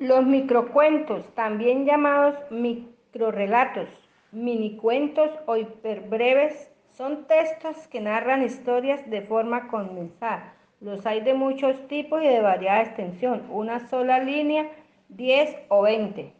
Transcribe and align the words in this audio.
Los 0.00 0.24
microcuentos, 0.24 1.26
también 1.34 1.84
llamados 1.84 2.34
microrelatos, 2.50 3.86
minicuentos 4.32 5.28
o 5.44 5.58
hiperbreves, 5.58 6.72
son 6.96 7.26
textos 7.26 7.86
que 7.88 8.00
narran 8.00 8.42
historias 8.42 9.10
de 9.10 9.20
forma 9.20 9.68
condensada. 9.68 10.54
Los 10.80 11.04
hay 11.04 11.20
de 11.20 11.34
muchos 11.34 11.86
tipos 11.86 12.22
y 12.22 12.28
de 12.28 12.40
variada 12.40 12.80
extensión, 12.80 13.42
una 13.50 13.90
sola 13.90 14.20
línea, 14.20 14.70
10 15.10 15.54
o 15.68 15.82
20. 15.82 16.32